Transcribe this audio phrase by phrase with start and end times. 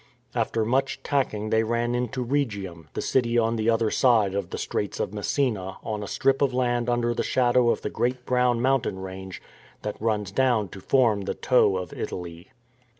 [0.33, 4.57] After much tacking they ran into Rhegium, the city on the other side of the
[4.57, 8.61] Straits of Messina on a strip of land under the shadow of the great brown
[8.63, 9.43] mountain range
[9.83, 12.47] that runs down to form the toe of Italy.